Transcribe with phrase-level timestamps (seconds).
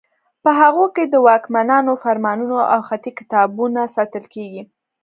[0.43, 4.61] په هغو کې د واکمنانو فرمانونه او خطي کتابونه ساتل کیږي.